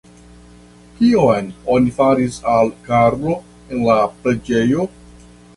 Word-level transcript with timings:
Kion 1.01 1.51
oni 1.75 1.93
faris 1.99 2.39
al 2.55 2.73
Karlo 2.89 3.37
en 3.61 3.87
la 3.93 4.01
preĝejo? 4.25 4.89